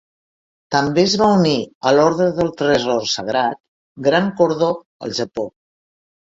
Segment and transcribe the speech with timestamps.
[0.75, 1.51] També es va unir
[1.89, 3.61] a l'Ordre del Tresor Sagrat,
[4.09, 4.71] Gran Cordó,
[5.09, 5.47] al Japó.